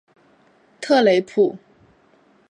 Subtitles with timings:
[0.81, 1.59] 特雷普。